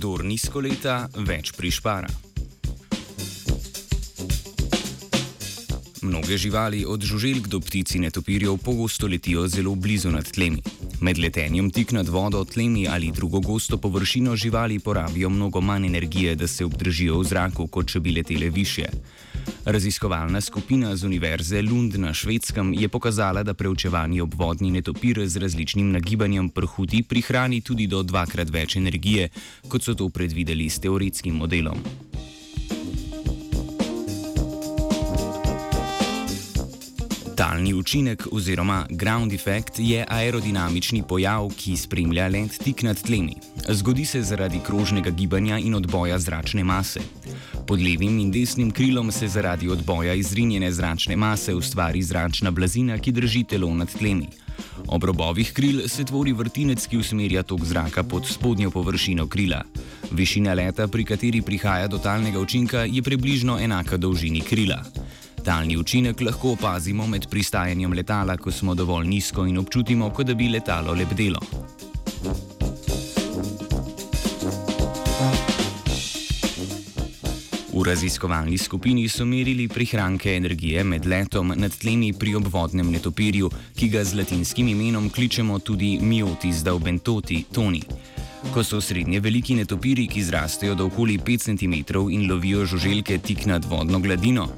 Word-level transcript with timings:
kdor 0.00 0.22
nizko 0.24 0.62
leta, 0.64 1.10
več 1.28 1.50
prišpara. 1.52 2.08
Mnoge 6.00 6.38
živali, 6.40 6.86
od 6.88 7.04
žuželk 7.04 7.50
do 7.52 7.60
ptic 7.60 7.92
in 7.98 8.06
netopirjev, 8.08 8.56
pogosto 8.64 9.04
letijo 9.04 9.44
zelo 9.44 9.74
blizu 9.76 10.08
nad 10.08 10.24
tlemi. 10.24 10.64
Med 11.04 11.20
letenjem 11.20 11.68
tik 11.68 11.92
nad 11.92 12.08
vodo, 12.08 12.40
tlemi 12.48 12.86
ali 12.88 13.12
drugo 13.12 13.44
gosto 13.44 13.76
površino 13.76 14.38
živali 14.40 14.78
porabijo 14.80 15.28
mnogo 15.28 15.60
manj 15.60 15.90
energije, 15.92 16.32
da 16.34 16.48
se 16.48 16.64
obdržijo 16.64 17.20
v 17.20 17.28
zraku, 17.28 17.68
kot 17.68 17.92
če 17.92 18.00
bi 18.00 18.16
letele 18.16 18.48
više. 18.48 18.88
Raziskovalna 19.64 20.40
skupina 20.40 20.96
z 20.96 21.04
Univerze 21.04 21.62
Lund 21.62 21.94
na 21.94 22.14
švedskem 22.14 22.74
je 22.74 22.88
pokazala, 22.88 23.42
da 23.42 23.54
preučevanje 23.54 24.22
obvodni 24.22 24.70
netopir 24.70 25.26
z 25.26 25.36
različnim 25.36 25.90
nagibanjem 25.92 26.48
prhuti 26.48 27.02
prihrani 27.02 27.60
tudi 27.60 27.86
do 27.86 28.02
dvakrat 28.02 28.50
več 28.50 28.76
energije, 28.76 29.28
kot 29.68 29.82
so 29.82 29.94
to 29.94 30.08
predvideli 30.08 30.70
s 30.70 30.80
teoretskim 30.80 31.34
modelom. 31.34 31.78
Talni 37.40 37.74
učinek 37.74 38.26
oziroma 38.32 38.86
ground 38.90 39.32
effect 39.32 39.78
je 39.78 40.04
aerodinamični 40.08 41.02
pojav, 41.08 41.48
ki 41.56 41.76
spremlja 41.76 42.28
let 42.28 42.58
tik 42.64 42.82
nad 42.82 43.00
tlemi. 43.02 43.36
Zgodi 43.68 44.04
se 44.04 44.22
zaradi 44.22 44.60
krožnega 44.66 45.10
gibanja 45.10 45.58
in 45.58 45.74
odboja 45.74 46.18
zračne 46.18 46.64
mase. 46.64 47.00
Pod 47.70 47.78
levim 47.78 48.16
in 48.18 48.32
desnim 48.34 48.70
krilom 48.74 49.12
se 49.14 49.28
zaradi 49.28 49.68
odboja 49.70 50.14
izrinjene 50.18 50.72
zračne 50.72 51.16
mase 51.16 51.52
ustvari 51.54 52.02
zračna 52.02 52.50
blazina, 52.50 52.96
ki 52.98 53.12
drži 53.12 53.44
telo 53.44 53.68
nad 53.74 53.92
tlemi. 53.98 54.26
Ob 54.88 55.04
robovih 55.04 55.52
kril 55.54 55.84
se 55.88 56.04
tvori 56.04 56.32
vrtinec, 56.32 56.86
ki 56.90 56.98
usmerja 56.98 57.44
tok 57.46 57.62
zraka 57.64 58.02
pod 58.02 58.26
spodnjo 58.26 58.70
površino 58.74 59.28
krila. 59.30 59.62
Višina 60.10 60.54
leta, 60.54 60.88
pri 60.88 61.04
kateri 61.04 61.42
prihaja 61.42 61.86
do 61.86 61.98
talnega 61.98 62.40
učinka, 62.40 62.82
je 62.90 63.02
približno 63.02 63.60
enaka 63.62 63.96
dolžini 63.96 64.40
krila. 64.40 64.82
Talni 65.44 65.76
učinek 65.76 66.20
lahko 66.26 66.56
opazimo 66.58 67.06
med 67.06 67.28
pristajanjem 67.30 67.92
letala, 67.92 68.36
ko 68.36 68.50
smo 68.50 68.74
dovolj 68.74 69.06
nizko 69.06 69.46
in 69.46 69.62
občutimo, 69.62 70.10
kot 70.10 70.26
da 70.26 70.34
bi 70.34 70.50
letalo 70.50 70.94
lebdelo. 70.94 71.38
V 77.80 77.84
raziskovalni 77.84 78.58
skupini 78.58 79.08
so 79.08 79.24
merili 79.24 79.68
prihranke 79.68 80.34
energije 80.36 80.84
med 80.84 81.06
letom 81.06 81.52
nad 81.56 81.72
tlemi 81.72 82.12
pri 82.12 82.34
obvodnem 82.36 82.90
netopirju, 82.92 83.48
ki 83.72 83.88
ga 83.88 84.04
z 84.04 84.18
latinskim 84.20 84.68
imenom 84.68 85.08
kličemo 85.10 85.58
tudi 85.58 85.96
Miotis 86.02 86.60
daubentoti 86.60 87.44
toni. 87.52 87.80
Ko 88.52 88.64
so 88.64 88.80
srednje 88.84 89.20
veliki 89.20 89.56
netopiri, 89.56 90.04
ki 90.12 90.24
zrastejo 90.28 90.74
do 90.74 90.90
okoli 90.92 91.16
5 91.18 91.48
cm 91.48 92.04
in 92.10 92.28
lovijo 92.28 92.66
žuželke 92.66 93.18
tik 93.18 93.46
nad 93.46 93.64
vodno 93.64 93.98
gladino, 93.98 94.48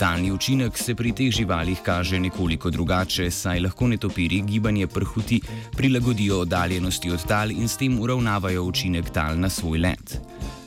Talni 0.00 0.30
učinek 0.32 0.78
se 0.80 0.94
pri 0.96 1.10
teh 1.12 1.28
živalih 1.28 1.80
kaže 1.84 2.16
nekoliko 2.20 2.70
drugače, 2.70 3.26
saj 3.30 3.60
lahko 3.60 3.88
netopiri 3.88 4.38
gibanje 4.40 4.86
prhuti 4.86 5.40
prilagodijo 5.76 6.38
oddaljenosti 6.40 7.10
od 7.10 7.26
tal 7.28 7.50
in 7.50 7.68
s 7.68 7.76
tem 7.76 7.98
uravnavajo 8.00 8.64
učinek 8.64 9.10
tal 9.12 9.36
na 9.40 9.50
svoj 9.52 9.78
let. 9.78 10.16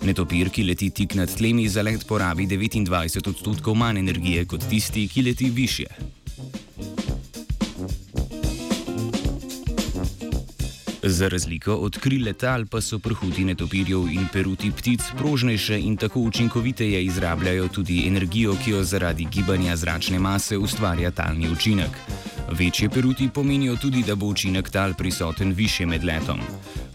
Netopir, 0.06 0.52
ki 0.54 0.64
leti 0.64 0.90
tik 0.90 1.16
nad 1.16 1.34
tlemi, 1.38 1.66
za 1.70 1.82
let 1.82 2.06
porabi 2.08 2.46
29 2.46 3.30
odstotkov 3.30 3.76
manj 3.76 4.00
energije 4.00 4.46
kot 4.46 4.70
tisti, 4.70 5.08
ki 5.08 5.22
leti 5.22 5.50
više. 5.50 5.90
Za 11.06 11.28
razliko 11.28 11.74
od 11.74 11.98
kril 12.00 12.24
letal 12.26 12.66
pa 12.66 12.82
so 12.82 13.00
prhuti 13.00 13.44
netopirjev 13.46 14.08
in 14.08 14.28
peruti 14.34 14.72
ptic 14.72 15.02
prožnejše 15.18 15.80
in 15.80 15.98
tako 15.98 16.20
učinkoviteje 16.20 17.06
izrabljajo 17.06 17.68
tudi 17.68 18.08
energijo, 18.08 18.56
ki 18.64 18.72
jo 18.72 18.84
zaradi 18.84 19.28
gibanja 19.32 19.76
zračne 19.76 20.20
mase 20.20 20.58
ustvarja 20.58 21.12
talni 21.12 21.50
učinek. 21.52 21.90
Večje 22.52 22.90
peruti 22.90 23.30
pomenijo 23.34 23.76
tudi, 23.76 24.04
da 24.08 24.16
bo 24.16 24.26
učinek 24.26 24.70
tal 24.70 24.94
prisoten 24.94 25.52
više 25.52 25.86
med 25.86 26.04
letom. 26.04 26.40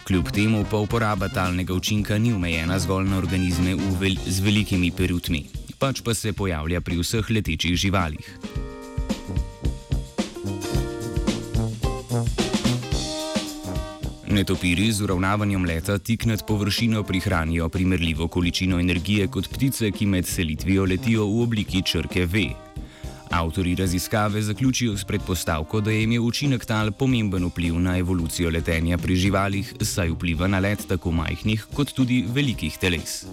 Kljub 0.07 0.31
temu 0.31 0.65
pa 0.71 0.77
uporaba 0.77 1.29
talnega 1.29 1.75
učinka 1.75 2.19
ni 2.19 2.33
omejena 2.33 2.79
zgolj 2.79 3.09
na 3.09 3.19
organizme 3.19 3.77
vel 4.01 4.17
z 4.27 4.41
velikimi 4.41 4.91
perutmi, 4.91 5.45
pač 5.79 6.01
pa 6.01 6.15
se 6.15 6.33
pojavlja 6.33 6.81
pri 6.81 6.97
vseh 6.97 7.31
letečih 7.31 7.77
živalih. 7.77 8.39
Netopiri 14.39 14.93
z 14.93 15.03
uravnavanjem 15.03 15.65
leta 15.67 15.97
tik 15.99 16.25
nad 16.31 16.47
površino 16.47 17.03
prihranijo 17.03 17.69
primerljivo 17.69 18.29
količino 18.29 18.79
energije 18.81 19.27
kot 19.27 19.49
ptice, 19.51 19.91
ki 19.91 20.07
med 20.07 20.27
selitvijo 20.27 20.85
letijo 20.85 21.25
v 21.27 21.41
obliki 21.43 21.83
črke 21.83 22.27
V. 22.27 22.45
Avtori 23.31 23.75
raziskave 23.75 24.43
zaključijo 24.43 24.97
s 24.97 25.05
predpostavko, 25.05 25.81
da 25.81 25.91
je 25.91 26.03
imel 26.03 26.27
učinek 26.27 26.67
tal 26.67 26.93
pomemben 26.93 27.49
vpliv 27.51 27.81
na 27.81 27.97
evolucijo 27.99 28.51
letenja 28.51 28.99
pri 28.99 29.17
živalih, 29.17 29.73
saj 29.81 30.15
vpliva 30.15 30.47
na 30.47 30.59
let 30.59 30.87
tako 30.89 31.11
majhnih 31.11 31.67
kot 31.75 31.91
tudi 31.93 32.25
velikih 32.29 32.79
teles. 32.79 33.25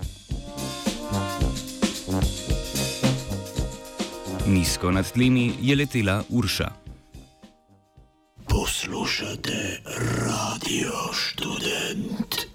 Nizko 4.47 4.91
nad 4.91 5.11
tlemi 5.11 5.51
je 5.61 5.75
letela 5.75 6.23
Urša. 6.29 6.84
Poslušate 8.65 9.79
radio 10.25 10.93
študent. 11.13 12.54